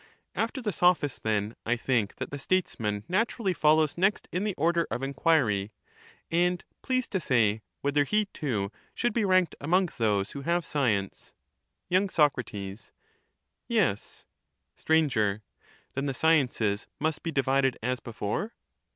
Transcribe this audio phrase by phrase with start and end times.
[0.33, 4.87] After the Sophist, then, I think that the Statesman naturally follows next in the order
[4.89, 5.71] of enquiry.
[6.31, 11.35] And please to say, whether he, too, should be ranked among those who have science.
[11.91, 12.07] Y.
[12.07, 12.33] Soc.
[13.67, 14.25] Yes.
[14.75, 14.93] Str.
[14.95, 18.55] Then the sciences must be divided as before